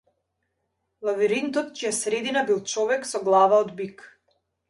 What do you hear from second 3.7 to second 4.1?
бик.